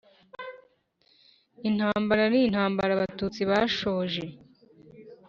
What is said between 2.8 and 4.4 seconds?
abatutsi bashoje,